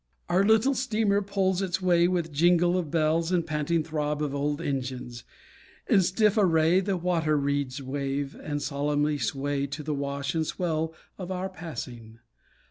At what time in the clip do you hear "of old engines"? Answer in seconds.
4.23-5.23